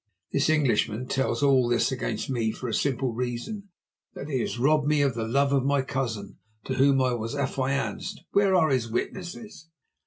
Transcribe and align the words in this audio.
This 0.33 0.49
Englishman 0.49 1.05
tells 1.05 1.43
all 1.43 1.69
this 1.69 1.91
against 1.91 2.27
me 2.27 2.51
for 2.51 2.67
a 2.67 2.73
simple 2.73 3.13
reason—that 3.13 4.29
he 4.29 4.39
has 4.39 4.57
robbed 4.57 4.87
me 4.87 5.03
of 5.03 5.13
the 5.13 5.27
love 5.27 5.53
of 5.53 5.63
my 5.63 5.83
cousin, 5.83 6.39
to 6.63 6.73
whom 6.73 6.99
I 6.99 7.13
was 7.13 7.35
affianced. 7.35 8.23
Where 8.31 8.55
are 8.55 8.69
his 8.69 8.89
witnesses?" 8.89 9.67